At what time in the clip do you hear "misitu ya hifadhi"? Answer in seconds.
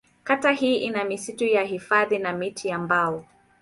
1.03-2.19